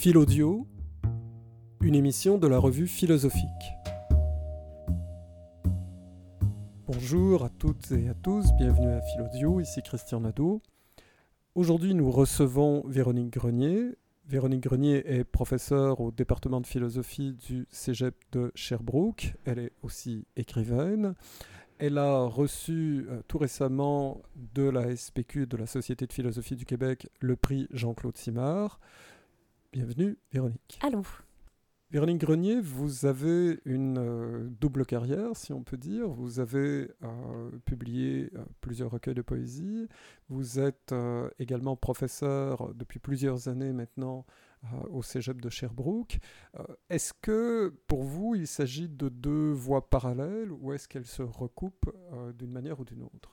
[0.00, 0.64] Philaudio,
[1.80, 3.42] une émission de la revue philosophique.
[6.86, 10.62] Bonjour à toutes et à tous, bienvenue à Philaudio, ici Christian Nadeau.
[11.56, 13.96] Aujourd'hui, nous recevons Véronique Grenier.
[14.28, 19.34] Véronique Grenier est professeure au département de philosophie du Cégep de Sherbrooke.
[19.46, 21.16] Elle est aussi écrivaine.
[21.80, 24.22] Elle a reçu euh, tout récemment
[24.54, 28.78] de la SPQ, de la Société de philosophie du Québec, le prix Jean-Claude Simard.
[29.72, 30.78] Bienvenue, Véronique.
[30.82, 31.02] Allô.
[31.90, 36.08] Véronique Grenier, vous avez une euh, double carrière, si on peut dire.
[36.08, 38.30] Vous avez euh, publié
[38.60, 39.88] plusieurs recueils de poésie.
[40.28, 40.94] Vous êtes
[41.38, 44.26] également professeur depuis plusieurs années maintenant
[44.64, 46.18] euh, au cégep de Sherbrooke.
[46.58, 51.22] Euh, est-ce que pour vous, il s'agit de deux voies parallèles ou est-ce qu'elles se
[51.22, 53.30] recoupent euh, d'une manière ou d'une autre?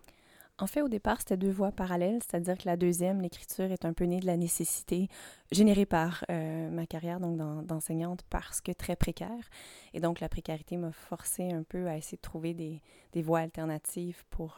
[0.58, 3.94] En fait, au départ, c'était deux voies parallèles, c'est-à-dire que la deuxième, l'écriture, est un
[3.94, 5.10] peu née de la nécessité
[5.52, 9.50] générée par ma carrière donc d'enseignante parce que très précaire.
[9.94, 13.40] Et donc, la précarité m'a forcé un peu à essayer de trouver des, des voies
[13.40, 14.58] alternatives pour,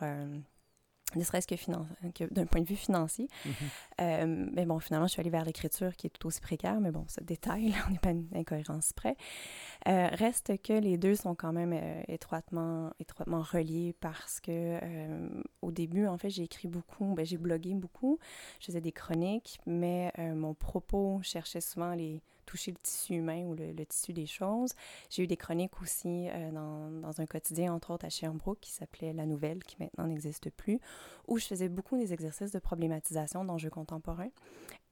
[1.16, 3.30] ne serait-ce que, d'un point de vue financier.
[3.46, 3.54] Mhm.
[4.02, 6.92] Euh, mais bon, finalement, je suis allée vers l'écriture qui est tout aussi précaire, mais
[6.92, 9.16] bon, ce détail, on n'est pas une incohérence près.
[9.88, 14.80] Euh, reste que les deux sont quand même euh, étroitement, étroitement reliés parce que
[15.62, 18.20] au début, en fait, j'ai écrit beaucoup, ben, j'ai blogué beaucoup,
[18.60, 23.54] je faisais des chroniques, mais mon propos cherchait souvent les toucher le tissu humain ou
[23.54, 24.74] le, tissu des choses.
[25.12, 29.14] J'ai eu des chroniques aussi euh, dans, un quotidien, entre autres à Sherbrooke, qui s'appelait
[29.14, 30.80] La Nouvelle, qui maintenant n'existe plus,
[31.28, 34.32] où je faisais beaucoup des exercices de problématisation d'enjeux contemporains.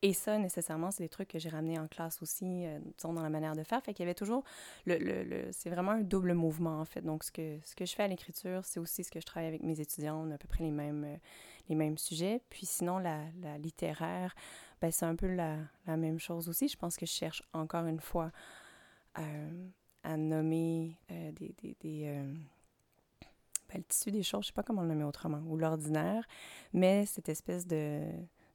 [0.01, 3.23] Et ça, nécessairement, c'est des trucs que j'ai ramenés en classe aussi, euh, disons, dans
[3.23, 3.81] la manière de faire.
[3.81, 4.43] Fait qu'il y avait toujours
[4.85, 4.97] le...
[4.97, 7.01] le, le c'est vraiment un double mouvement, en fait.
[7.01, 9.47] Donc, ce que, ce que je fais à l'écriture, c'est aussi ce que je travaille
[9.47, 10.21] avec mes étudiants.
[10.27, 11.17] On a à peu près les mêmes, euh,
[11.69, 12.41] les mêmes sujets.
[12.49, 13.23] Puis sinon, la
[13.57, 14.35] littéraire,
[14.81, 16.67] ben, c'est un peu la, même chose aussi.
[16.67, 18.31] Je pense que je cherche encore une fois
[19.17, 19.67] euh,
[20.03, 22.33] à nommer euh, des, des, euh,
[23.69, 26.25] ben, le tissu des choses, je sais pas comment le nommer autrement, ou l'ordinaire,
[26.73, 28.01] mais cette espèce de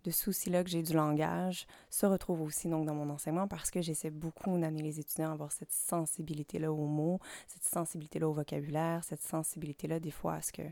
[0.04, 3.82] de soucis-là que j'ai du langage se retrouve aussi donc dans mon enseignement parce que
[3.82, 9.04] j'essaie beaucoup d'amener les étudiants à avoir cette sensibilité-là aux mots, cette sensibilité-là au vocabulaire,
[9.04, 10.62] cette sensibilité-là des fois à ce que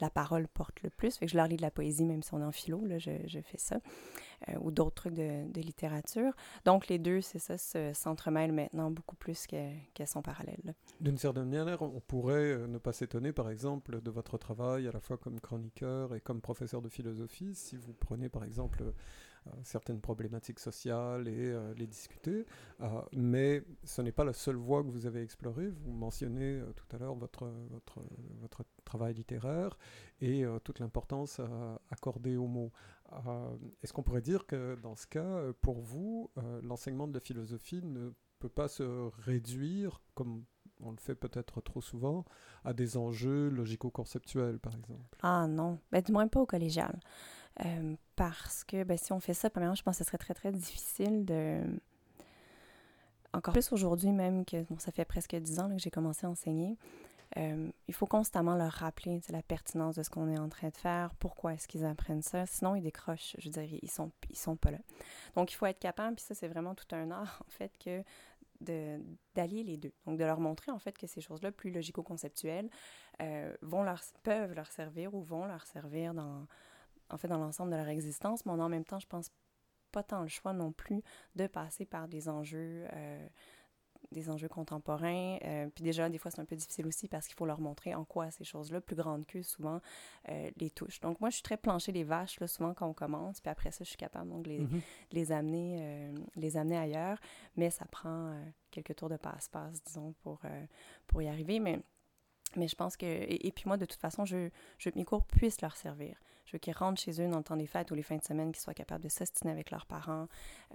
[0.00, 1.16] la parole porte le plus.
[1.16, 2.98] Fait que je leur lis de la poésie même si on est en philo, là,
[2.98, 3.78] je, fais ça,
[4.48, 6.32] euh, ou d'autres trucs de, littérature.
[6.64, 7.56] Donc les deux, c'est ça,
[7.94, 10.74] s'entremêlent maintenant beaucoup plus qu'elles sont parallèles.
[11.00, 14.92] D'une certaine manière, on pourrait euh, ne pas s'étonner par exemple de votre travail à
[14.92, 18.92] la fois comme chroniqueur et comme professeur de philosophie si vous prenez par exemple
[19.46, 22.46] euh, certaines problématiques sociales et euh, les discuter.
[22.80, 25.68] Euh, mais ce n'est pas la seule voie que vous avez explorée.
[25.68, 28.00] Vous mentionnez tout à l'heure votre, votre,
[28.40, 29.76] votre, travail littéraire
[30.22, 31.42] et toute l'importance
[31.90, 32.72] accordée aux mots.
[33.82, 36.30] Est-ce qu'on pourrait dire que dans ce cas, pour vous,
[36.62, 40.44] l'enseignement de la philosophie ne peut pas se réduire, comme
[40.82, 42.24] on le fait peut-être trop souvent,
[42.64, 45.16] à des enjeux logico-conceptuels, par exemple.
[45.22, 46.98] Ah non, ben, du moins pas au collégial.
[47.64, 50.34] Euh, parce que ben, si on fait ça, premièrement, je pense que ce serait très,
[50.34, 51.60] très difficile de...
[53.32, 56.30] Encore plus aujourd'hui même, que bon, ça fait presque dix ans que j'ai commencé à
[56.30, 56.78] enseigner,
[57.36, 60.76] euh, il faut constamment leur rappeler la pertinence de ce qu'on est en train de
[60.76, 64.56] faire, pourquoi est-ce qu'ils apprennent ça, sinon ils décrochent, je dire, ils sont, ils sont
[64.56, 64.78] pas là.
[65.36, 68.02] Donc il faut être capable, puis ça c'est vraiment tout un art en fait, que
[68.60, 69.92] d'allier les deux.
[70.06, 72.68] Donc, de leur montrer, en fait, que ces choses-là, plus logico-conceptuelles,
[73.22, 76.46] euh, leur, peuvent leur servir ou vont leur servir dans,
[77.10, 79.30] en fait, dans l'ensemble de leur existence, mais en même temps, je pense
[79.92, 81.02] pas tant le choix non plus
[81.34, 83.28] de passer par des enjeux euh,
[84.12, 85.38] des enjeux contemporains.
[85.44, 87.94] Euh, puis déjà, des fois, c'est un peu difficile aussi parce qu'il faut leur montrer
[87.94, 89.80] en quoi ces choses-là, plus grandes qu'eux, souvent,
[90.28, 91.00] euh, les touchent.
[91.00, 93.40] Donc, moi, je suis très planchée les vaches, là, souvent, quand on commence.
[93.40, 94.80] Puis après ça, je suis capable donc, de les, mm-hmm.
[95.12, 97.18] les, amener, euh, les amener ailleurs.
[97.56, 98.34] Mais ça prend
[98.70, 100.40] quelques tours de passe-passe, disons, pour,
[101.06, 101.60] pour y arriver.
[101.60, 101.80] Mais
[102.56, 103.04] mais je pense que.
[103.06, 104.48] Et, puis moi, de toute façon, je,
[104.78, 106.18] je veux que mes cours puissent leur servir.
[106.48, 108.24] Je veux qu'ils rentrent chez eux dans le temps des fêtes ou les fins de
[108.24, 110.28] semaine, qu'ils soient capables de s'ostiner avec leurs parents,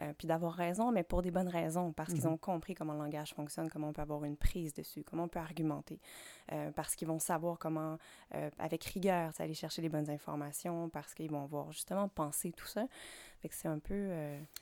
[0.03, 2.33] euh, puis d'avoir raison, mais pour des bonnes raisons, parce qu'ils mhm.
[2.33, 5.27] ont compris comment le langage fonctionne, comment on peut avoir une prise dessus, comment on
[5.27, 5.99] peut argumenter,
[6.51, 7.97] euh, parce qu'ils vont savoir comment,
[8.35, 12.67] euh, avec rigueur, aller chercher les bonnes informations, parce qu'ils vont avoir justement pensé tout
[12.67, 12.85] ça.
[13.43, 14.09] Que c'est un peu.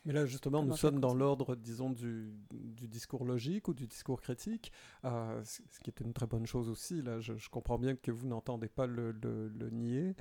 [0.05, 4.21] mais là, justement, nous sommes dans l'ordre, disons, du, du, discours logique ou du discours
[4.21, 4.71] critique,
[5.03, 7.01] ce qui est une très bonne chose aussi.
[7.01, 10.15] Là, je, comprends bien que vous n'entendez pas le, le, le nier,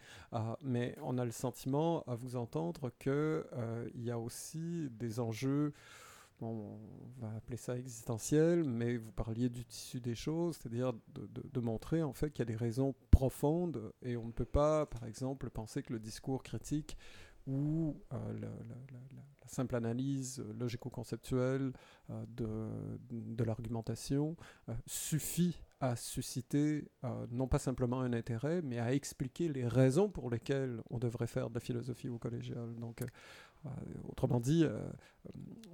[0.63, 5.21] mais mais on a le sentiment, à vous entendre, qu'il euh, y a aussi des
[5.21, 5.75] enjeux,
[6.41, 6.79] on
[7.19, 12.15] va appeler ça existentiels, mais vous parliez du tissu des choses, c'est-à-dire de, montrer en
[12.15, 15.83] fait qu'il y a des raisons profondes et on ne peut pas, par exemple, penser
[15.83, 16.97] que le discours critique
[17.51, 18.49] où la,
[19.47, 21.73] simple analyse logico-conceptuelle
[22.09, 22.69] de,
[23.11, 24.37] de l'argumentation
[24.87, 26.89] suffit à susciter
[27.33, 31.51] non pas simplement un intérêt, mais à expliquer les raisons pour lesquelles on devrait faire
[31.51, 32.77] de la philosophie au collégial.
[32.77, 33.03] Donc,
[34.09, 34.65] autrement dit,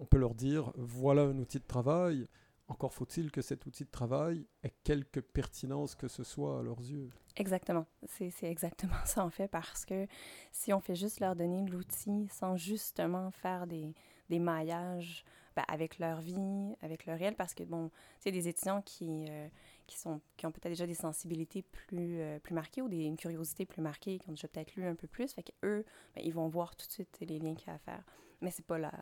[0.00, 2.26] on peut leur dire voilà un outil de travail,
[2.68, 6.80] encore faut-il que cet outil de travail ait quelque pertinence que ce soit à leurs
[6.80, 7.10] yeux.
[7.36, 7.86] Exactement.
[8.08, 10.06] C'est exactement ça, en fait, parce que
[10.52, 13.94] si on fait juste leur donner l'outil sans justement faire des,
[14.30, 15.24] des maillages
[15.54, 19.48] ben, avec leur vie, avec leur réel, parce que, bon, c'est des étudiants qui, euh,
[19.86, 23.16] qui, sont, qui ont peut-être déjà des sensibilités plus, euh, plus marquées ou des, une
[23.16, 25.84] curiosité plus marquée, qui ont déjà peut-être lu un peu plus, fait qu'eux,
[26.14, 28.04] ben, ils vont voir tout de suite les liens qu'il y a à faire
[28.40, 28.92] mais c'est pas la,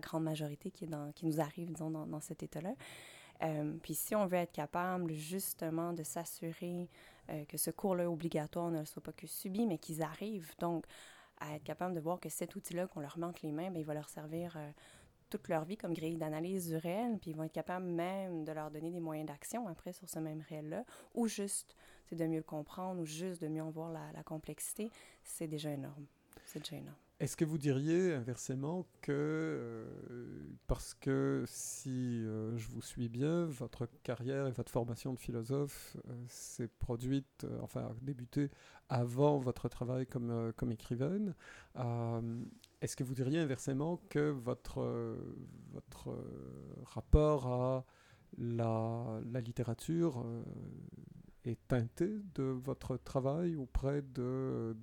[0.00, 2.74] grande majorité qui, nous arrive, disons, dans, cet état-là.
[3.42, 6.88] Euh, puis si on veut être capable justement de s'assurer
[7.30, 10.86] euh, que ce cours-là obligatoire ne soit pas que subi, mais qu'ils arrivent donc
[11.38, 13.86] à être capable de voir que cet outil-là, qu'on leur manque les mains, bien, il
[13.86, 14.70] va leur servir euh,
[15.30, 18.52] toute leur vie comme grille d'analyse du réel, puis ils vont être capables même de
[18.52, 20.84] leur donner des moyens d'action après sur ce même réel-là,
[21.14, 21.74] ou juste
[22.12, 24.92] de mieux le comprendre, ou juste de mieux en voir la, la complexité,
[25.24, 26.06] c'est déjà énorme.
[26.44, 27.03] C'est déjà énorme.
[27.24, 29.86] Est-ce que vous diriez inversement que, euh,
[30.66, 35.96] parce que si euh, je vous suis bien, votre carrière et votre formation de philosophe
[36.06, 38.50] euh, s'est produite, enfin a débuté
[38.90, 41.34] avant votre travail comme, comme écrivaine,
[42.82, 45.16] est-ce que vous diriez inversement que votre,
[45.72, 46.14] votre
[46.84, 47.86] rapport à
[48.36, 50.22] la, la littérature
[51.44, 54.76] est teinté de votre travail auprès de,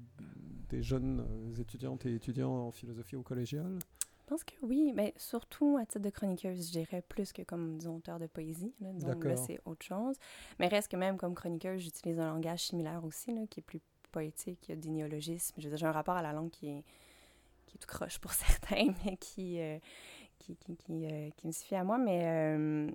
[0.71, 1.25] des jeunes
[1.59, 3.77] étudiantes et étudiants en philosophie au collégial?
[4.19, 7.77] Je pense que oui, mais surtout à titre de chroniqueuse, je dirais plus que comme
[7.77, 8.73] disons, auteur de poésie.
[8.79, 10.15] Là, donc là, c'est autre chose.
[10.57, 13.81] Mais reste que même comme chroniqueuse, j'utilise un langage similaire aussi, là, qui est plus
[14.11, 15.55] poétique, il y a des néologismes.
[15.57, 16.83] J'ai un rapport à la langue qui est,
[17.65, 19.79] qui est tout croche pour certains, mais qui, euh,
[20.39, 21.97] qui, qui, qui, euh, qui, me suffit à moi.
[21.97, 22.89] Mais euh,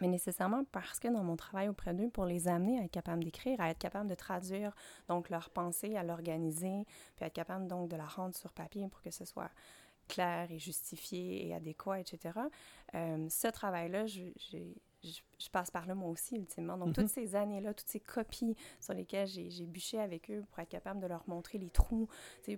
[0.00, 3.22] mais nécessairement parce que dans mon travail auprès d'eux, pour les amener à être capables
[3.22, 4.74] d'écrire, à être capables de traduire
[5.08, 6.86] donc leur pensée, à l'organiser,
[7.16, 9.50] puis être capable donc de la rendre sur papier pour que ce soit
[10.08, 12.38] clair et justifié et adéquat, etc.
[12.94, 14.34] Euh, ce travail-là, j'ai
[15.04, 16.76] je, passe par là moi aussi, ultimement.
[16.76, 17.08] Donc, toutes mhm.
[17.08, 21.06] ces années-là, toutes ces copies sur lesquelles j'ai bûché avec eux pour être capable de
[21.06, 22.08] leur montrer les trous,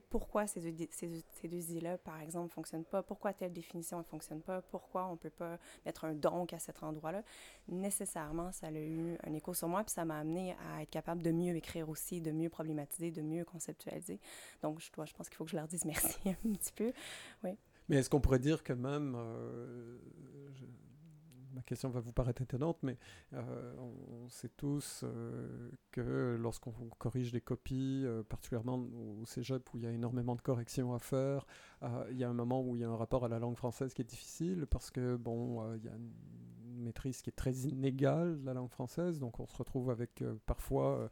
[0.09, 3.99] pourquoi ces deux, ces, ces deux idées-là, par exemple, ne fonctionnent pas, pourquoi telle définition
[3.99, 7.23] ne fonctionne pas, pourquoi on ne peut pas mettre un donc à cet endroit-là?
[7.69, 11.23] Nécessairement, ça a eu un écho sur moi, puis ça m'a amené à être capable
[11.23, 14.21] de mieux écrire aussi, de mieux problématiser, de mieux conceptualiser.
[14.63, 16.93] Donc, je, je pense qu'il faut que je leur dise merci un petit peu.
[17.45, 17.59] Oui.
[17.89, 19.99] Mais est-ce qu'on pourrait dire que même, euh,
[21.57, 22.99] ma question va vous paraître étonnante, mais
[23.33, 29.79] euh, on, sait tous euh, que lorsqu'on corrige des copies, euh, particulièrement au cégep où
[29.79, 31.47] il y a énormément de corrections à faire,
[32.11, 33.95] il y a un moment où il y a un rapport à la langue française
[33.95, 38.41] qui est difficile parce que, bon, il y a une maîtrise qui est très inégale
[38.41, 41.11] de la langue française, donc on se retrouve avec parfois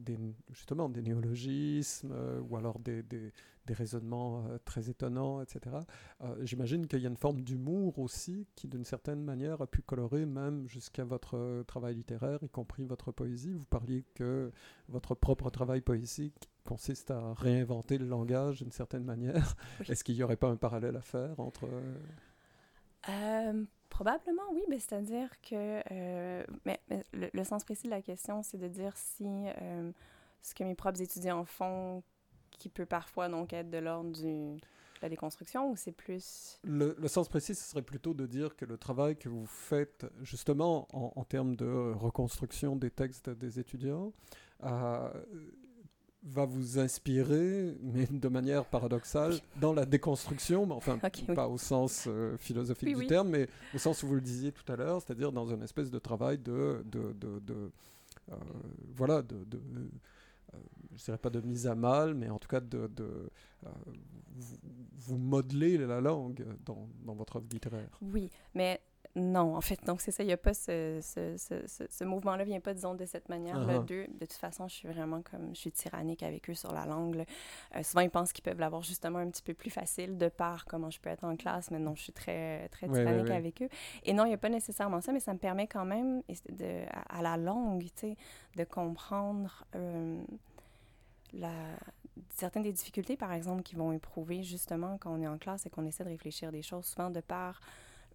[0.00, 0.18] des,
[0.50, 2.14] justement des néologismes
[2.48, 3.32] ou alors des, des,
[3.66, 5.76] des raisonnements euh, très étonnants, etc.
[6.22, 9.82] Euh, j'imagine qu'il y a une forme d'humour aussi qui, d'une certaine manière, a pu
[9.82, 13.52] colorer même jusqu'à votre euh, travail littéraire, y compris votre poésie.
[13.52, 14.50] Vous parliez que
[14.88, 19.56] votre propre travail poésique consiste à réinventer le langage d'une certaine manière.
[19.88, 21.68] Est-ce qu'il n'y aurait pas un parallèle à faire entre...
[23.92, 25.82] Probablement, oui, mais c'est-à-dire que
[26.64, 26.80] mais,
[27.12, 29.26] le, sens précis de la question, c'est de dire si
[30.40, 32.02] ce que mes propres étudiants font
[32.50, 34.56] qui peut parfois donc être de l'ordre de
[35.02, 36.60] la déconstruction ou c'est plus...
[36.62, 40.86] Le, sens précis, ce serait plutôt de dire que le travail que vous faites justement
[40.92, 44.12] en, termes de reconstruction des textes des étudiants
[44.62, 45.10] euh,
[46.24, 50.98] va vous inspirer, mais de manière paradoxale, dans la déconstruction, mais enfin
[51.34, 54.70] pas au sens euh, philosophique du terme, mais au sens où vous le disiez tout
[54.72, 56.84] à l'heure, c'est-à-dire dans une espèce de travail de...
[56.86, 57.70] de, de,
[58.30, 58.36] euh,
[58.94, 59.36] voilà, de
[60.54, 60.58] euh,
[60.90, 63.30] je ne dirais pas de mise à mal, mais en tout cas de, de
[63.64, 63.68] euh,
[64.34, 64.56] vous,
[64.98, 67.98] vous, modeler la langue dans, dans, votre œuvre littéraire.
[68.02, 68.80] Oui, mais
[69.14, 72.44] non, en fait, donc c'est ça, il n'y a pas ce, ce, ce, ce mouvement-là,
[72.44, 73.80] vient pas, disons, de cette manière-là.
[73.80, 76.86] Uh De toute façon, je suis vraiment comme, je suis tyrannique avec eux sur la
[76.86, 77.24] langue.
[77.76, 80.64] Euh, souvent, ils pensent qu'ils peuvent l'avoir justement un petit peu plus facile de par
[80.64, 83.68] comment je peux être en classe, mais non, je suis très, très tyrannique avec eux.
[84.04, 86.84] Et non, il n'y a pas nécessairement ça, mais ça me permet quand même, de,
[87.10, 88.16] à, la langue, tu sais,
[88.56, 89.66] de comprendre...
[89.76, 90.22] Euh,
[91.34, 91.50] la,
[92.34, 95.70] certaines des difficultés, par exemple, qui vont éprouver justement quand on est en classe et
[95.70, 97.60] qu'on essaie de réfléchir des choses, souvent de par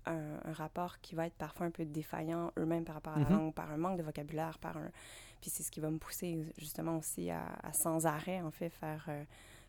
[0.06, 3.32] un, rapport qui va être parfois un peu défaillant eux-mêmes par rapport à la mm-hmm.
[3.32, 4.90] langue, par un manque de vocabulaire, par un...
[5.42, 9.06] Puis c'est ce qui va me pousser justement aussi à, sans arrêt, en fait, faire,
[9.10, 9.24] euh,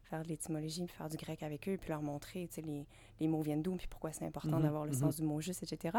[0.05, 2.87] faire de l'étymologie, puis faire du grec avec eux, puis leur montrer les,
[3.21, 4.99] les mots viennent d'où, puis pourquoi c'est important Mhm, d'avoir le mhm.
[4.99, 5.99] sens du mot juste, etc.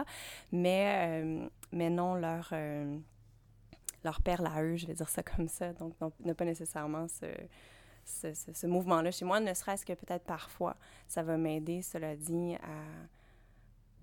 [0.51, 2.97] Mais, euh, mais non, leur, euh,
[4.03, 7.07] leur perle à eux, je vais dire ça comme ça, donc non- n'a pas nécessairement
[7.07, 7.27] ce,
[8.05, 10.75] ce, ce- ce mouvement-là chez moi, ne serait-ce que peut-être parfois,
[11.07, 12.83] ça va m'aider, cela dit, à,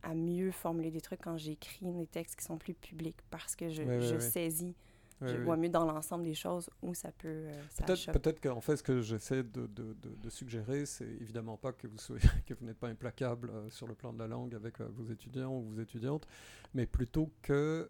[0.02, 3.68] à mieux formuler des trucs quand j'écris des textes qui sont plus publics, parce que
[3.70, 4.20] je, Ouais, ouais, je ouais.
[4.20, 4.74] saisis
[5.22, 7.28] Ouais, je vois mieux dans l'ensemble des choses où ça peut.
[7.28, 8.22] euh, Peut-être choque.
[8.22, 11.86] peut qu'en fait, ce que j'essaie de, de- de- de suggérer, c'est évidemment pas que
[11.86, 14.78] vous, soyez, que vous n'êtes pas implacable euh, sur le plan de la langue avec
[14.80, 16.26] euh, vos étudiants ou vos étudiantes,
[16.74, 17.88] mais plutôt qu'il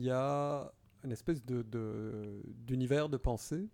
[0.00, 0.72] y a
[1.02, 3.68] une espèce d'univers de, pensée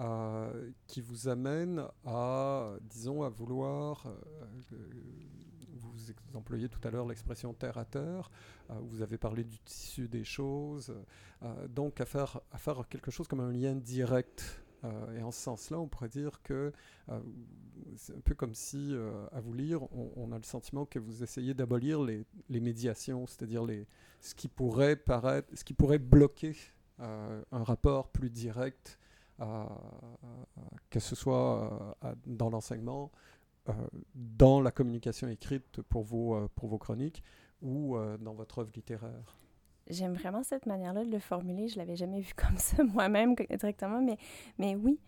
[0.00, 4.06] euh, qui vous amène à, disons, à vouloir.
[6.10, 8.30] Euh, euh, vous employez tout à l'heure l'expression terre à terre,
[8.70, 10.94] euh, vous avez parlé du tissu des choses,
[11.42, 12.40] euh, donc à faire,
[12.88, 14.62] quelque chose comme un lien direct.
[14.82, 16.72] Euh, et en ce sens-là, on pourrait dire que
[17.10, 17.20] euh,
[17.96, 21.22] c'est un peu comme si, euh, à vous lire, on, a le sentiment que vous
[21.22, 23.66] essayez d'abolir les, les médiations, c'est-à-dire
[24.20, 26.56] ce qui pourrait paraître, ce qui pourrait bloquer
[27.00, 28.98] euh, un rapport plus direct,
[29.40, 29.64] euh,
[30.88, 33.30] que ce soit euh, dans l'enseignement, euh,
[34.14, 37.22] dans la communication écrite pour vos, euh, pour vos chroniques
[37.62, 39.36] ou euh, dans votre œuvre littéraire?
[39.88, 41.68] J'aime vraiment cette manière-là de le formuler.
[41.68, 44.16] Je l'avais jamais vu comme ça moi-même directement, mais,
[44.58, 44.98] mais oui.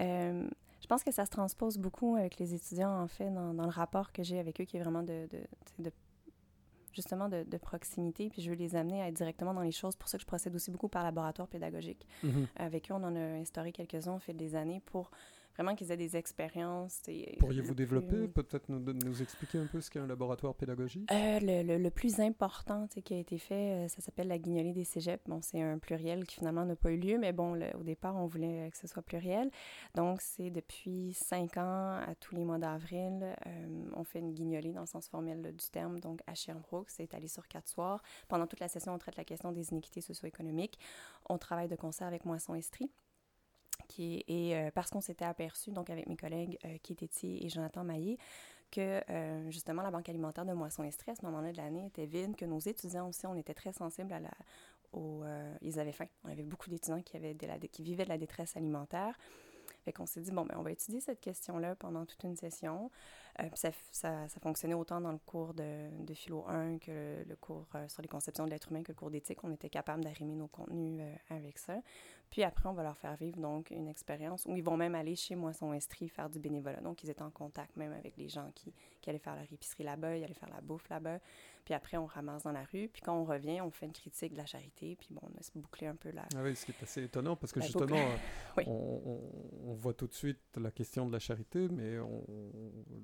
[0.00, 0.48] Euh,
[0.80, 3.70] je pense que ça se transpose beaucoup avec les étudiants, en fait, dans, dans le
[3.70, 5.26] rapport que j'ai avec eux, qui est vraiment de,
[6.92, 8.28] justement de, de proximité.
[8.28, 9.96] Puis je veux les amener à être directement dans les choses.
[9.96, 12.06] pour ça que je procède aussi beaucoup par laboratoire pédagogique.
[12.56, 15.10] Avec eux, on en a instauré quelques-uns au fil des années pour
[15.54, 17.00] vraiment qu'ils aient des expériences.
[17.38, 21.10] Pourriez-vous le développer, peut-être nous, nous expliquer un peu ce qu'est un laboratoire pédagogique?
[21.12, 24.72] Euh, le, le- le plus important qui a été fait, euh, ça s'appelle la guignolée
[24.72, 25.22] des cégeps.
[25.26, 28.16] Bon, c'est un pluriel qui finalement n'a pas eu lieu, mais bon, le- au départ,
[28.16, 29.50] on voulait que ce soit pluriel.
[29.94, 34.72] Donc, c'est depuis cinq ans, à tous les mois d'avril, euh, on fait une guignolée
[34.72, 36.90] dans le sens formel là, du terme, donc à Sherbrooke.
[36.90, 38.02] C'est étalé sur quatre soirs.
[38.28, 40.78] Pendant toute la session, on traite la question des iniquités socio-économiques.
[41.28, 42.90] On travaille de concert avec Moisson Estrie.
[43.88, 47.84] Qui et euh, parce qu'on s'était aperçu, donc avec mes collègues euh, Etier et Jonathan
[47.84, 48.18] Maillé,
[48.70, 52.06] que euh, justement la banque alimentaire de Moisson Estrie à ce moment-là de l'année était
[52.06, 54.30] vide, que nos étudiants aussi, on était très sensibles à la,
[54.96, 56.06] euh, ils avaient faim.
[56.24, 59.18] On avait beaucoup d'étudiants qui, avaient de la, qui vivaient de la détresse alimentaire.
[59.84, 62.90] Fait qu'on s'est dit, bon, ben, on va étudier cette question-là pendant toute une session.
[63.40, 67.36] Euh, ça, ça, fonctionnait autant dans le cours de, de philo 1 que le, le
[67.36, 69.42] cours euh, sur les conceptions de l'être humain que le cours d'éthique.
[69.42, 71.76] On était capable d'arrimer nos contenus euh, avec ça.
[72.30, 75.16] Puis après, on va leur faire vivre donc une expérience où ils vont même aller
[75.16, 76.80] chez Moisson Estrie faire du bénévolat.
[76.80, 79.84] Donc, ils étaient en contact même avec les gens qui, qui allaient faire leur épicerie
[79.84, 81.18] là-bas, ils allaient faire la bouffe là-bas.
[81.64, 82.88] Puis après, on ramasse dans la rue.
[82.92, 84.96] Puis quand on revient, on fait une critique de la charité.
[84.96, 86.22] Puis bon, on a se bouclé un peu la...
[86.36, 87.96] Ah oui, ce qui est assez étonnant, parce que La justement,
[88.58, 88.64] Oui.
[88.66, 92.24] on, on- on voit tout de suite la question de la charité, mais on-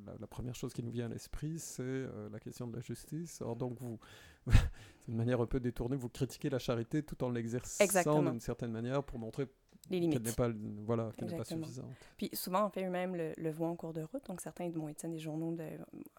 [0.07, 2.83] la, la première chose qui nous vient à l'esprit, c'est euh, la question de la
[2.83, 3.41] justice.
[3.41, 3.99] Or, donc, vous,
[4.47, 8.73] c'est une manière un peu détournée, vous critiquez la charité tout en l'exerçant d'une certaine
[8.73, 9.47] manière pour montrer
[9.91, 10.37] les qu'elle n'est limites.
[10.37, 10.49] pas,
[10.87, 11.87] voilà, qu'elle n'est pas suffisante.
[12.17, 14.25] Puis souvent, on fait eux-mêmes le, le voient en cours de route.
[14.27, 15.65] Donc, certains bon, ils tiennent des journaux, de,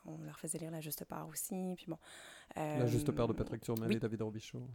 [0.05, 1.73] on leur faisait lire La Juste Part aussi.
[1.77, 1.97] Puis bon.
[2.55, 3.95] La juste euh, part de Patrick Turmel oui.
[3.95, 4.67] et David Robichaud.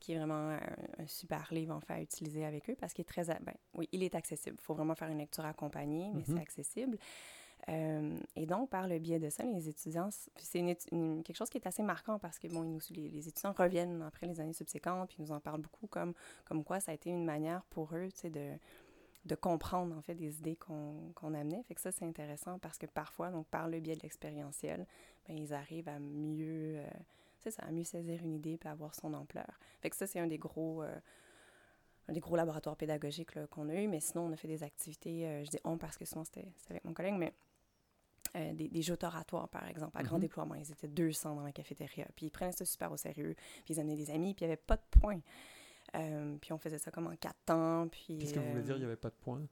[0.00, 0.60] qui est vraiment un,
[0.98, 3.88] un super livre en fait à utiliser avec eux parce qu'il est très ben, oui
[3.92, 6.36] il est accessible il faut vraiment faire une lecture accompagnée mais Mhm.
[6.36, 6.98] c'est accessible
[7.70, 11.66] Euh, et donc par le biais de ça les étudiants c'est quelque chose qui est
[11.66, 15.22] assez marquant parce que bon ils les, étudiants reviennent après les années subséquentes puis ils
[15.22, 16.12] nous en parlent beaucoup comme
[16.44, 18.50] comme quoi ça a été une manière pour eux tu sais de
[19.24, 22.76] de comprendre en fait des idées qu'on qu'on amenait fait que ça c'est intéressant parce
[22.76, 24.86] que parfois donc par le biais de l'expérientiel
[25.26, 26.86] ben, ils arrivent à mieux euh,
[27.50, 29.58] ça, à mieux saisir une idée et avoir son ampleur.
[29.80, 30.94] Fait que ça, c'est un des gros, euh,
[32.08, 33.86] des gros laboratoires pédagogiques qu'on a eu.
[33.88, 36.84] Mais sinon, on a fait des activités, je dis on parce que souvent c'était avec
[36.84, 37.32] mon collègue, mais
[38.36, 40.22] euh, des, des jeux oratoires, par exemple, à grand Mhm.
[40.22, 40.54] déploiement.
[40.56, 42.06] Ils étaient 200 dans la cafétéria.
[42.16, 43.34] Puis ils prenaient ça super au sérieux.
[43.64, 45.20] Puis ils amenaient des amis, puis il n'y avait pas de points.
[45.96, 47.86] Euh, puis on faisait ça comme en quatre temps.
[47.88, 48.74] Puis, Qu'est-ce que vous voulez dire?
[48.76, 49.42] Il n'y euh, avait pas de point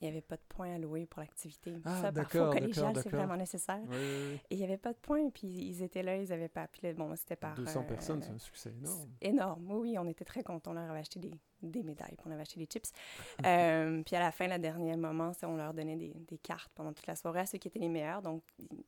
[0.00, 1.74] il n'y avait pas de points alloués pour l'activité.
[1.84, 3.80] Ah, ça, parfois, au collégial, c'est vraiment nécessaire.
[3.88, 6.48] Oui, oui, Et il n'y avait pas de points, puis ils étaient là, ils n'avaient
[6.50, 6.66] pas.
[6.68, 7.54] Puis là, bon, c'était par.
[7.54, 9.10] 200 euh, personnes, c'est un succès énorme.
[9.22, 9.70] énorme.
[9.70, 10.72] Oui, on était très contents.
[10.72, 12.92] On leur avait acheté des, des médailles, puis on avait acheté des chips.
[13.46, 16.92] Euh, puis à la fin, le dernier moment, on leur donnait des, des cartes pendant
[16.92, 18.20] toute la soirée à ceux qui étaient les meilleurs.
[18.20, 18.42] Donc,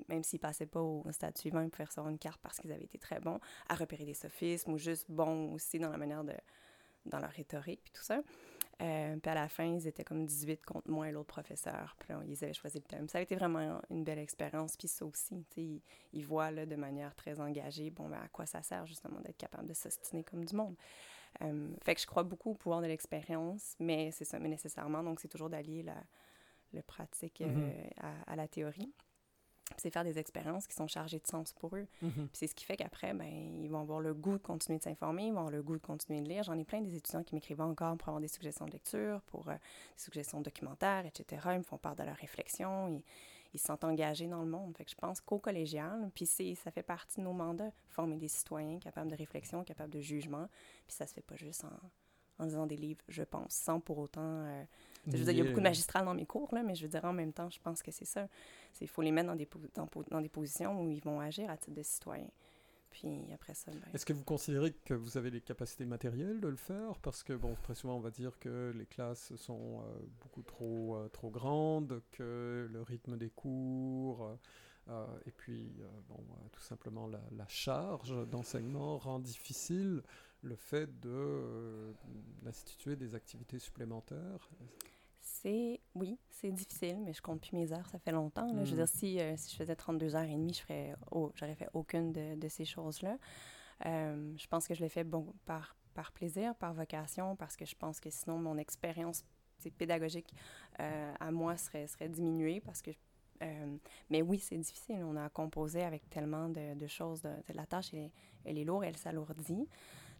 [0.08, 2.84] même s'ils passaient pas au stade suivant, ils pouvaient recevoir une carte parce qu'ils avaient
[2.84, 3.38] été très bons
[3.68, 6.32] à repérer des sophismes ou juste bons aussi dans la manière de.
[7.06, 8.20] dans leur rhétorique, puis tout ça.
[8.80, 11.96] Euh, puis à la fin, ils étaient comme 18 contre moi et l'autre professeur.
[11.98, 13.08] Puis là, ils avaient choisi le thème.
[13.08, 14.76] Ça a été vraiment une belle expérience.
[14.76, 15.82] Puis ça aussi, tu sais, ils,
[16.12, 19.36] ils voient là, de manière très engagée, bon, ben, à quoi ça sert justement d'être
[19.36, 20.76] capable de s'ostiner comme du monde.
[21.42, 25.02] Euh, fait que je crois beaucoup au pouvoir de l'expérience, mais c'est ça, mais nécessairement.
[25.02, 25.96] Donc, c'est toujours d'allier la,
[26.72, 27.72] le pratique Mhm.
[28.00, 28.92] à, à la théorie.
[29.76, 31.86] C'est faire des expériences qui sont chargées de sens pour eux.
[32.02, 32.28] Mhm.
[32.32, 35.26] C'est ce qui fait qu'après, ben, ils vont avoir le goût de continuer de s'informer,
[35.26, 36.42] ils vont avoir le goût de continuer de lire.
[36.42, 39.48] J'en ai plein des étudiants qui m'écrivent encore pour avoir des suggestions de lecture, pour
[39.48, 41.42] euh, des suggestions de documentaires, etc.
[41.52, 43.02] Ils me font part de leurs réflexions, ils,
[43.54, 44.76] ils se sentent engagés dans le monde.
[44.76, 48.28] Fait que je pense qu'au collégial, puis ça fait partie de nos mandats, former des
[48.28, 50.48] citoyens capables de réflexion, capables de jugement.
[50.86, 51.70] Puis ça se fait pas juste en,
[52.38, 54.22] en lisant des livres, je pense, sans pour autant...
[54.22, 54.64] euh,
[55.06, 56.82] je veux dire, il y a beaucoup de magistrats dans mes cours, là, mais je
[56.82, 58.28] veux dire, en même temps, je pense que c'est ça.
[58.80, 59.48] Il faut les mettre dans des,
[60.10, 62.30] dans, des positions où ils vont agir à titre de citoyens.
[62.90, 66.48] Puis après ça, ben, Est-ce que vous considérez que vous avez les capacités matérielles de
[66.48, 66.98] le faire?
[67.00, 70.96] Parce que, bon, très souvent, on va dire que les classes sont euh, beaucoup trop,
[70.96, 74.36] euh, trop grandes, que le rythme des cours, euh,
[74.88, 80.02] euh, et puis, euh, bon, euh, tout simplement, la, la charge d'enseignement rend difficile
[80.42, 81.92] le fait de, euh,
[82.42, 84.48] d'instituer des activités supplémentaires?
[85.20, 88.52] c'est, oui, c'est difficile, mais je compte plus mes heures, ça fait longtemps.
[88.52, 88.64] là.
[88.64, 88.84] Je veux Mm.
[88.84, 91.68] dire, si, euh, si je faisais 32 heures et demie, je ferais, oh, j'aurais fait
[91.74, 93.18] aucune de, de ces choses-là.
[93.86, 97.66] Euh, je pense que je l'ai fait bon, par, par plaisir, par vocation, parce que
[97.66, 99.24] je pense que sinon, mon expérience
[99.78, 100.34] pédagogique
[100.80, 102.90] euh, à moi serait, serait diminuée, parce que...
[104.10, 105.02] mais oui, c'est difficile.
[105.04, 107.22] On a composé avec tellement de, de choses.
[107.22, 108.12] De, de la tâche, elle, est-
[108.44, 109.68] elle est lourde, elle s'alourdit.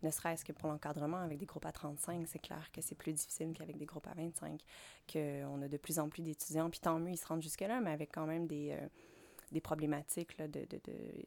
[0.02, 3.12] Ne serait-ce que pour l'encadrement avec des groupes à 35, c'est clair que c'est plus
[3.12, 4.60] difficile qu'avec des groupes à 25,
[5.12, 6.70] qu'on a de plus en plus d'étudiants.
[6.70, 8.88] Puis tant mieux, ils se rendent jusque-là, mais avec quand même des, euh,
[9.52, 11.24] des problématiques là, de, de, de-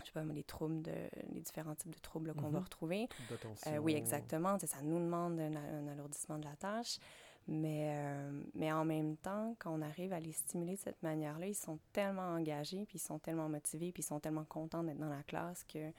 [0.00, 0.92] je sais pas, les troubles, de,
[1.32, 2.64] les différents types de troubles qu'on va Mhm.
[2.64, 3.08] retrouver.
[3.30, 3.72] D'attention.
[3.72, 4.58] Euh, oui, exactement.
[4.58, 6.98] Ça nous demande un, un alourdissement de la tâche.
[7.46, 11.46] Mais, euh, mais en même temps, quand on arrive à les stimuler de cette manière-là,
[11.46, 14.96] ils sont tellement engagés, puis ils sont tellement motivés, puis ils sont tellement contents d'être
[14.98, 15.92] dans la classe que,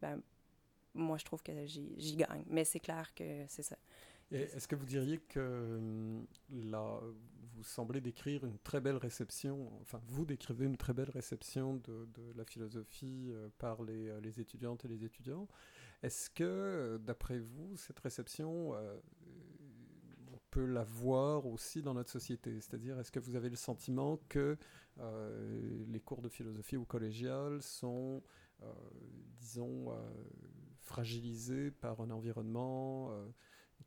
[0.00, 0.20] ben,
[0.96, 2.44] moi, je trouve que j'y gagne.
[2.48, 3.76] Mais c'est clair que c'est ça.
[4.32, 7.00] Est-ce que vous diriez que hum, là,
[7.56, 12.06] vous semblez décrire une très belle réception, enfin vous décrivez une très belle réception de,
[12.14, 15.48] de la philosophie euh, par les, euh, les étudiantes et les étudiants?
[16.02, 22.60] Est-ce que, euh, d'après vous, cette réception, on peut la voir aussi dans notre société?
[22.60, 24.56] C'est-à-dire, est-ce que vous avez le sentiment que
[25.88, 28.22] les cours de philosophie au collégial sont,
[29.38, 29.92] disons,
[30.86, 33.26] fragilisés par un environnement euh,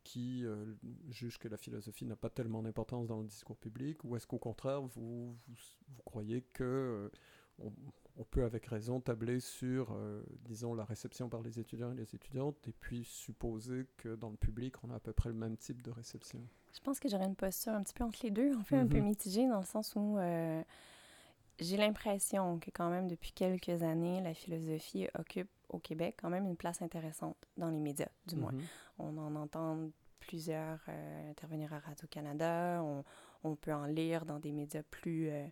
[0.04, 0.74] qui euh,
[1.10, 4.38] juge que la philosophie n'a pas tellement d'importance dans le discours public, ou est-ce qu'au
[4.38, 5.56] contraire, vous, vous,
[5.88, 7.10] vous croyez que euh,
[7.58, 7.72] on,
[8.16, 9.96] on peut avec raison tabler sur,
[10.44, 14.36] disons, la réception par les étudiants et les étudiantes, et puis supposer que dans le
[14.36, 16.40] public, on a à peu près le même type de réception?
[16.72, 18.86] Je pense que j'aurais une posture un petit peu entre les deux, en fait, un
[18.86, 19.04] peu Mhm.
[19.08, 20.18] mitigée, dans le sens où
[21.58, 26.46] j'ai l'impression que quand même depuis quelques années, la philosophie occupe au Québec quand même
[26.46, 28.52] une place intéressante dans les médias, du moins.
[28.52, 28.62] Mhm.
[28.98, 33.04] On en entend plusieurs euh, intervenir à Radio-Canada, on,
[33.42, 35.46] on peut en lire dans des médias plus, euh,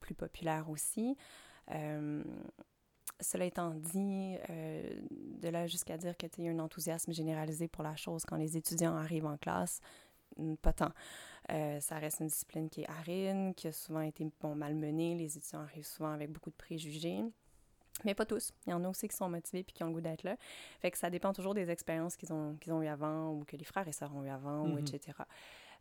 [0.00, 1.16] plus populaires aussi.
[1.72, 2.22] Euh,
[3.20, 7.96] cela étant dit, de là jusqu'à dire qu'il y a un enthousiasme généralisé pour la
[7.96, 9.80] chose quand les étudiants arrivent en classe,
[10.36, 10.92] hmm, pas tant.
[11.52, 15.14] Euh, ça reste une discipline qui est aride, qui a souvent été bon, malmenée.
[15.14, 17.22] Les étudiants arrivent souvent avec beaucoup de préjugés.
[18.04, 18.52] Mais pas tous.
[18.66, 20.36] Il y en a aussi qui sont motivés puis qui ont le goût d'être là.
[20.80, 23.56] Fait que ça dépend toujours des expériences qu'ils ont, qu'ils ont eues avant ou que
[23.56, 24.78] les frères et sœurs ont eues avant, ou Mhm.
[24.78, 25.00] etc.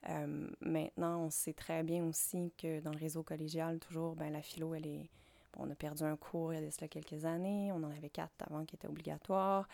[0.10, 4.42] Euh, maintenant, on sait très bien aussi que dans le réseau collégial, toujours, ben, la
[4.42, 5.10] philo, elle est...
[5.58, 7.72] on a perdu un cours il y a de cela quelques années.
[7.72, 9.68] On en avait quatre avant qui étaient obligatoires.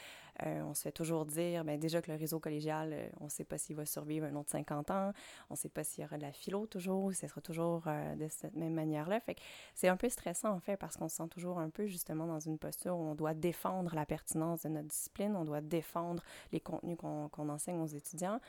[0.46, 3.30] Euh, on se fait toujours dire, ben, déjà que le réseau collégial, euh, on ne
[3.30, 5.14] sait pas s'il va survivre un autre 50 ans.
[5.50, 7.42] On ne sait pas s'il y aura de la philo toujours, ou si ce sera
[7.42, 9.20] toujours euh, de cette même manière-là.
[9.20, 9.36] Fait
[9.76, 12.40] c'est un peu stressant, en fait, parce qu'on se sent toujours un peu, justement, dans
[12.40, 16.60] une posture où on doit défendre la pertinence de notre discipline, on doit défendre les
[16.60, 18.40] contenus qu'on enseigne aux étudiants.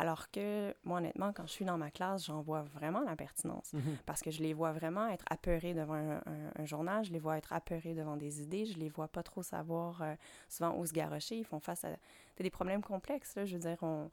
[0.00, 3.72] Alors que, moi, honnêtement, quand je suis dans ma classe, j'en vois vraiment la pertinence.
[3.72, 3.96] Mhm.
[4.06, 7.18] Parce que je les vois vraiment être apeurés devant un, un- un journal, je les
[7.18, 10.14] vois être apeurés devant des idées, je les vois pas trop savoir euh,
[10.48, 11.36] souvent où se garrocher.
[11.38, 11.90] Ils font face à
[12.38, 13.34] des problèmes complexes.
[13.34, 14.08] Là, je veux dire, on,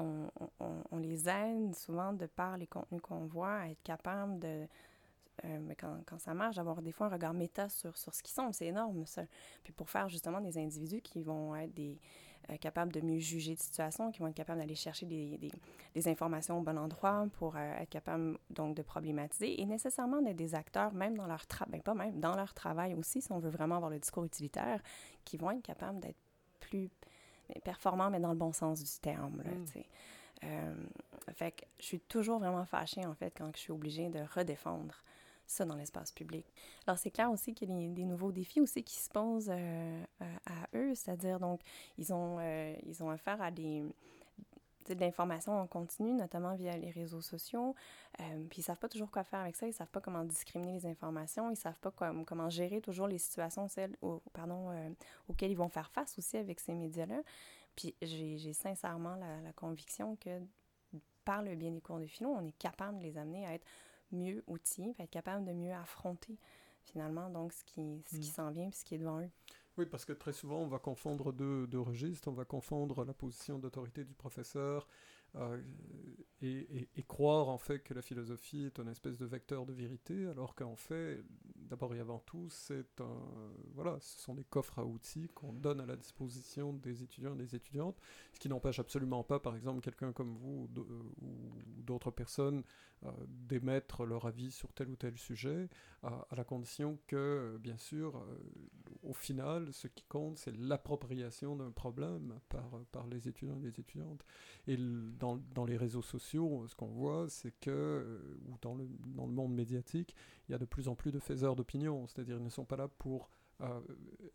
[0.00, 0.28] on,
[0.60, 4.66] on- on les aide souvent de par les contenus qu'on voit à être capable de.
[5.44, 8.22] euh, mais quand, quand ça marche, d'avoir des fois un regard méta sur, sur ce
[8.22, 9.24] qu'ils sont, c'est énorme ça.
[9.64, 12.00] Puis pour faire justement des individus qui vont être des,
[12.50, 15.52] euh, capables de mieux juger de situation, qui vont être capables d'aller chercher des, des,
[15.94, 20.36] des informations au bon endroit pour euh, être capables donc de problématiser et nécessairement d'être
[20.36, 23.50] des acteurs, même dans leur travail, pas même, dans leur travail aussi, si on veut
[23.50, 24.82] vraiment avoir le discours utilitaire,
[25.24, 26.18] qui vont être capables d'être
[26.60, 26.90] plus
[27.48, 29.42] mais performants, mais dans le bon sens du terme.
[29.42, 29.82] Là, Mm.
[30.44, 30.74] Euh,
[31.34, 35.02] fait que je suis toujours vraiment fâchée, en fait, quand je suis obligée de redéfendre
[35.48, 36.46] ça dans l'espace public.
[36.86, 40.04] Alors, c'est clair aussi qu'il y a des, nouveaux défis aussi qui se posent euh,
[40.20, 41.60] à eux, c'est-à-dire, donc,
[41.96, 43.84] ils ont, euh, ils ont affaire à des
[44.94, 47.74] de en continu, notamment via les réseaux sociaux.
[48.20, 50.74] Euh, puis ils savent pas toujours quoi faire avec ça, ils savent pas comment discriminer
[50.74, 53.96] les informations, ils savent pas comment gérer toujours les situations celles,
[54.32, 54.90] pardon, euh,
[55.28, 57.20] auxquelles ils vont faire face aussi avec ces médias-là.
[57.76, 60.40] Puis j'ai sincèrement la, la, conviction que
[61.24, 63.66] par le bien des cours de philo, on est capable de les amener à être
[64.12, 66.38] mieux outillés, être capable de mieux affronter
[66.84, 68.32] finalement donc ce qui, ce qui mm.
[68.32, 69.30] s'en vient puis ce qui est devant eux.
[69.76, 72.26] Oui, parce que très souvent, on va confondre deux, deux registres.
[72.26, 74.88] On va confondre la position d'autorité du professeur
[75.36, 75.60] euh,
[76.40, 80.54] et, croire en fait que la philosophie est une espèce de vecteur de vérité, alors
[80.54, 81.24] qu'en fait,
[81.56, 82.86] d'abord et avant tout, c'est
[83.74, 87.38] voilà, ce sont des coffres à outils qu'on donne à la disposition des étudiants et
[87.38, 87.96] des étudiantes,
[88.32, 90.68] ce qui n'empêche absolument pas, par exemple, quelqu'un comme vous
[91.22, 92.62] ou d'autres personnes
[93.06, 95.68] euh, d'émettre leur avis sur tel ou tel sujet,
[96.02, 98.38] à, la condition que, bien sûr, euh,
[99.04, 103.80] au final, ce qui compte, c'est l'appropriation d'un problème par, par les étudiants et les
[103.80, 104.24] étudiantes.
[104.66, 104.76] Et
[105.36, 109.32] dans les réseaux sociaux, ce qu'on voit, c'est que, euh, ou dans le, dans le
[109.32, 110.14] monde médiatique,
[110.48, 112.76] il y a de plus en plus de faiseurs d'opinion, c'est-à-dire ils ne sont pas
[112.76, 113.30] là pour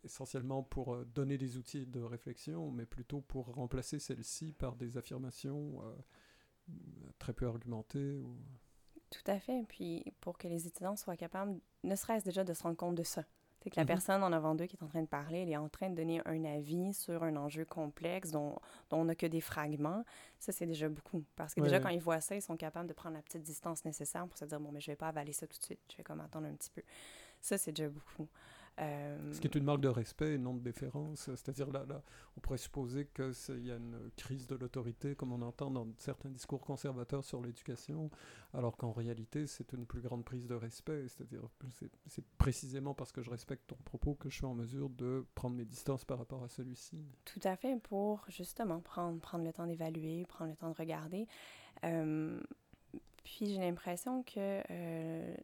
[0.04, 5.80] essentiellement pour donner des outils de réflexion, mais plutôt pour remplacer celles-ci par des affirmations
[7.18, 8.18] très peu argumenté.
[8.18, 8.36] Ou...
[9.10, 9.64] Tout à fait.
[9.68, 13.02] Puis pour que les étudiants soient capables, ne serait-ce déjà de se rendre compte de
[13.02, 13.24] ça.
[13.64, 13.88] C'est que la mhm.
[13.88, 15.94] personne en avant d'eux qui est en train de parler, elle est en train de
[15.94, 18.58] donner un avis sur un enjeu complexe dont,
[18.90, 20.04] dont on n'a que des fragments.
[20.38, 21.24] Ça, c'est déjà beaucoup.
[21.34, 23.86] Parce que déjà, quand ils voient ça, ils sont capables de prendre la petite distance
[23.86, 25.80] nécessaire pour se dire, bon, mais je vais pas avaler ça tout de suite.
[25.90, 26.82] Je vais comme attendre un petit peu.
[27.40, 28.28] Ça, c'est déjà beaucoup.
[28.80, 31.26] Euh, Ce qui est une marque de respect et non de déférence.
[31.26, 32.02] C'est-à-dire, là, là,
[32.36, 36.30] on pourrait supposer qu'il y a une crise de l'autorité, comme on entend dans certains
[36.30, 38.10] discours conservateurs sur l'éducation,
[38.52, 41.06] alors qu'en réalité, c'est une plus grande prise de respect.
[41.08, 41.48] C'est-à-dire,
[42.06, 45.56] c'est précisément parce que je respecte ton propos que je suis en mesure de prendre
[45.56, 47.04] mes distances par rapport à celui-ci.
[47.24, 51.26] Tout à fait, pour justement prendre, prendre le temps d'évaluer, prendre le temps de regarder.
[51.84, 52.40] Euh,
[53.22, 55.34] puis j'ai l'impression que euh,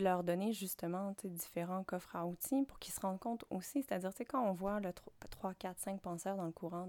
[0.00, 3.82] leur donner justement différents coffres à outils pour qu'ils se rendent compte aussi.
[3.82, 4.92] C'est-à-dire, quand on voit le
[5.30, 6.88] 3, 4, 5 penseurs dans le courant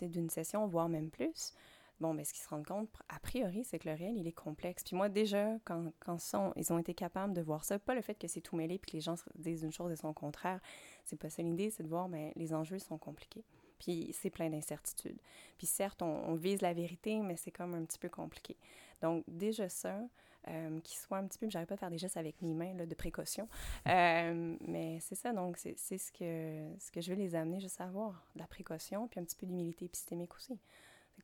[0.00, 1.54] d'une session, voire même plus,
[2.00, 4.32] bon, ben, ce qu'ils se rendent compte, a priori, c'est que le réel, il est
[4.32, 4.84] complexe.
[4.84, 8.02] Puis moi, déjà, quand, quand sont, ils ont été capables de voir ça, pas le
[8.02, 10.60] fait que c'est tout mêlé puis que les gens disent une chose et son contraire,
[11.04, 13.44] c'est pas ça l'idée, c'est de voir, ben, les enjeux sont compliqués.
[13.78, 15.18] Puis c'est plein d'incertitudes.
[15.56, 18.56] Puis certes, on, vise la vérité, mais c'est comme un petit peu compliqué.
[19.02, 20.00] Donc déjà ça,
[20.48, 22.74] euh, qui soit un petit peu, j'arrive pas à faire des gestes avec mes mains
[22.74, 23.48] là, de précaution,
[23.86, 27.80] euh, mais c'est ça, donc c'est ce que, ce que je veux les amener juste
[27.80, 30.58] à avoir, de la précaution, puis un petit peu d'humilité épistémique aussi.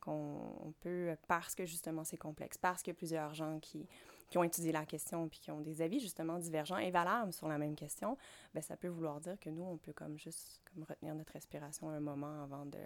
[0.01, 3.87] qu'on on peut, parce que justement c'est complexe, parce qu'il y a plusieurs gens qui,
[4.29, 7.47] qui ont étudié la question puis qui ont des avis justement divergents et valables sur
[7.47, 8.17] la même question,
[8.53, 11.89] ben ça peut vouloir dire que nous, on peut comme juste comme retenir notre respiration
[11.89, 12.79] un moment avant de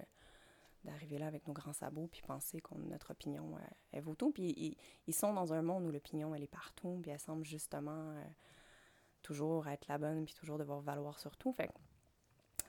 [0.84, 3.62] d'arriver là avec nos grands sabots puis penser que notre opinion euh,
[3.92, 4.32] elle vaut tout.
[4.32, 8.12] Puis ils, sont dans un monde où l'opinion elle est partout puis elle semble justement
[8.12, 8.24] euh,
[9.22, 11.52] toujours être la bonne puis toujours devoir valoir sur tout.
[11.52, 11.70] Fait,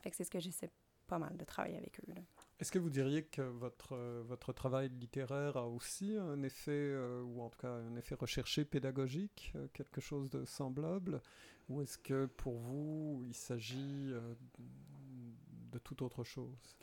[0.03, 0.71] fait que c'est ce que j'essaie
[1.07, 2.15] pas mal de travailler avec eux.
[2.61, 6.95] Est-ce que vous diriez que votre, euh, votre travail littéraire a aussi un effet,
[7.25, 11.23] ou en tout cas un effet recherché pédagogique, quelque chose de semblable?
[11.69, 14.13] Ou est-ce que pour vous, il s'agit
[15.71, 16.77] de toute autre chose?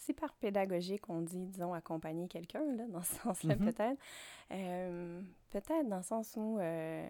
[0.00, 3.64] C'est par pédagogique, on dit, disons, accompagner quelqu'un, là, dans ce sens-là, mm-hmm.
[3.64, 4.00] peut-être.
[4.50, 7.06] Euh, peut-être dans le sens où, euh,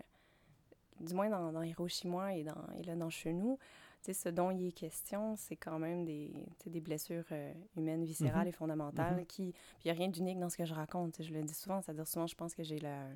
[0.99, 3.59] du moins dans, dans Hiroshima et, dans, et là, dans Chenou,
[4.03, 6.33] ce dont il est question, c'est quand même des,
[6.67, 8.49] des blessures euh, humaines, viscérales mm-hmm.
[8.49, 9.21] et fondamentales.
[9.21, 9.27] Mm-hmm.
[9.27, 11.23] qui Puis il n'y a rien d'unique dans ce que je raconte.
[11.23, 13.07] Je le dis souvent, c'est-à-dire souvent, je pense que j'ai la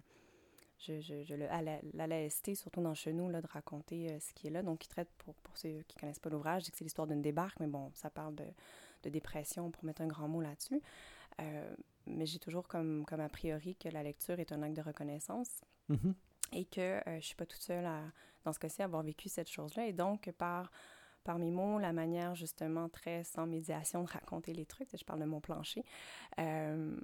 [0.78, 4.50] je, je, je le, à la, surtout dans Chenou, là, de raconter ce qui est
[4.50, 4.62] là.
[4.62, 7.58] Donc, il traite, pour, pour ceux qui ne connaissent pas l'ouvrage, c'est l'histoire d'une débarque,
[7.60, 8.44] mais bon, ça parle de,
[9.04, 10.80] de dépression, pour mettre un grand mot là-dessus.
[11.40, 11.74] Euh,
[12.06, 15.62] mais j'ai toujours comme, comme a priori que la lecture est un acte de reconnaissance
[15.90, 16.14] mm-hmm.
[16.52, 18.02] et que euh, je ne suis pas toute seule à,
[18.44, 19.86] dans ce cas-ci, à avoir vécu cette chose-là.
[19.86, 20.70] Et donc, par,
[21.24, 25.20] par mes mots, la manière justement très sans médiation de raconter les trucs, je parle
[25.20, 25.84] de mon plancher,
[26.38, 26.96] euh,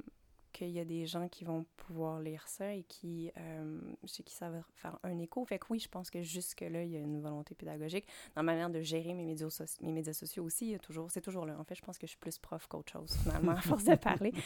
[0.53, 4.35] qu'il y a des gens qui vont pouvoir lire ça et qui, euh, chez qui
[4.35, 5.45] ça va faire un écho.
[5.45, 8.07] Fait que oui, je pense que jusque-là, il y a une volonté pédagogique.
[8.35, 9.49] Dans la manière de gérer mes médias,
[9.81, 11.59] mes médias sociaux aussi, toujours, c'est toujours là.
[11.59, 13.95] En fait, je pense que je suis plus prof qu'autre chose, finalement, à force de
[13.95, 14.33] parler.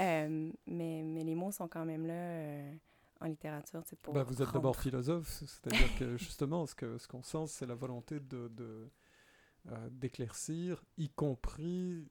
[0.00, 2.14] Euh, mais, mais les mots sont quand même là.
[2.14, 2.74] Euh,
[3.20, 4.12] en littérature, c'est pour.
[4.12, 7.74] Bah, vous êtes d'abord philosophe, c'est-à-dire que justement, ce qu'on ce qu'on sent, c'est la
[7.74, 8.90] volonté de, de
[9.72, 12.06] euh, d'éclaircir, y compris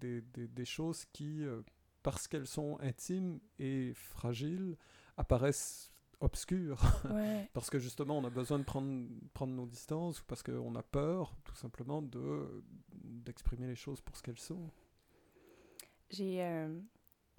[0.00, 1.62] des, choses qui, euh,
[2.02, 4.76] parce qu'elles sont intimes et fragiles,
[5.16, 6.80] apparaissent obscures.
[7.52, 10.82] parce que justement, on a besoin de prendre, prendre nos distances, ou parce qu'on a
[10.82, 14.70] peur, tout simplement, de, d'exprimer les choses pour ce qu'elles sont.
[16.10, 16.80] j'ai euh,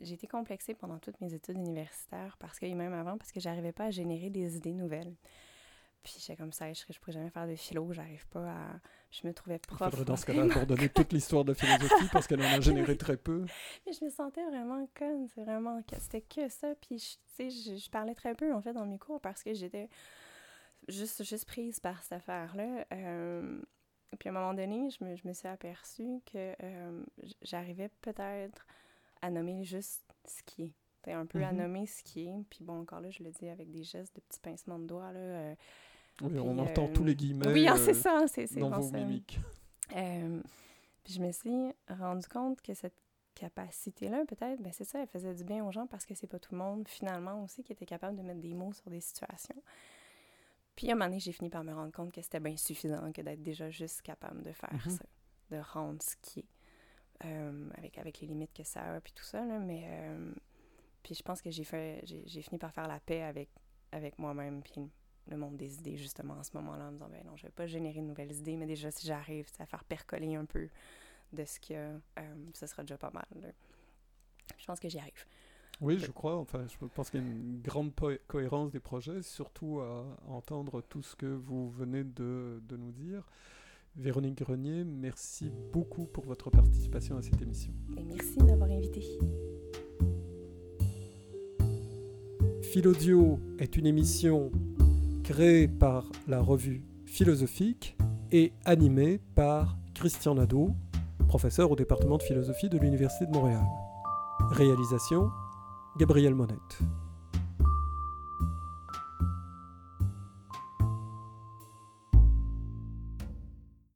[0.03, 3.71] j'ai été complexée pendant toutes mes études universitaires parce que, même avant, parce que j'arrivais
[3.71, 5.15] pas à générer des idées nouvelles.
[6.03, 8.79] Puis j'étais comme ça, je ne pourrais jamais faire de philo, j'arrive pas à...
[9.13, 9.79] Je me trouvais prof.
[9.81, 12.97] Il faudrait dans ce cas-là abandonner toute l'histoire de philosophie parce qu'elle en a généré
[12.97, 13.45] très peu.
[13.85, 15.81] Mais je me sentais vraiment conne, c'est vraiment...
[15.99, 18.97] C'était que ça, puis tu sais, je, je, parlais très peu, en fait, dans mes
[18.97, 19.87] cours parce que j'étais
[20.87, 22.85] juste, juste prise par cette affaire-là.
[22.91, 23.61] Euh,
[24.19, 27.03] puis à un moment donné, je me, je me suis aperçue que euh,
[27.43, 28.65] j'arrivais peut-être
[29.21, 30.73] à nommer juste ce qui
[31.05, 31.11] est.
[31.11, 31.55] un peu à mm-hmm.
[31.55, 32.43] nommer ce qui est.
[32.49, 35.11] Puis bon, encore là, je le dis avec des gestes de petits pincements de doigts.
[35.11, 35.55] Là, euh,
[36.21, 37.47] oui, on entend tous les guillemets.
[37.47, 39.39] Oui, ah, c'est ça, c'est dans vos mimiques.
[39.89, 42.95] puis je me suis rendu compte que cette
[43.33, 46.39] capacité-là, peut-être, ben c'est ça, elle faisait du bien aux gens parce que c'est pas
[46.39, 49.61] tout le monde, finalement, aussi, qui était capable de mettre des mots sur des situations.
[50.75, 53.11] Puis à un moment donné, j'ai fini par me rendre compte que c'était bien suffisant
[53.11, 54.91] que d'être déjà juste capable de faire mhm.
[54.91, 55.05] ça,
[55.51, 59.25] de rendre ce qui est, euh, avec, avec les limites que ça a, puis tout
[59.25, 59.83] ça, là, mais...
[59.87, 60.31] Euh,
[61.03, 63.49] puis je pense que j'ai fait j'ai fini par faire la paix avec,
[63.91, 64.89] avec moi-même, puis
[65.27, 67.51] le monde des idées, justement, en ce moment-là, en me disant, ben non, je vais
[67.51, 70.67] pas générer de nouvelles idées, mais déjà, si j'arrive à faire percoler un peu
[71.31, 71.99] de ce que euh,
[72.53, 73.53] ce sera déjà pas mal.
[74.57, 75.25] Je pense que j'y arrive.
[75.81, 76.37] Oui, je crois.
[76.37, 77.91] Enfin, je pense qu'il y a une grande
[78.27, 83.25] cohérence des projets, surtout à entendre tout ce que vous venez de, de nous dire.
[83.95, 87.71] Véronique Grenier, merci beaucoup pour votre participation à cette émission.
[87.97, 89.01] Et merci de m'avoir invité.
[92.63, 94.51] Philodio est une émission
[95.23, 97.95] créée par la revue philosophique
[98.31, 100.75] et animée par Christian Nadeau,
[101.27, 103.63] professeur au département de philosophie de l'Université de Montréal.
[104.51, 105.29] Réalisation
[105.97, 106.79] Gabriel Monette.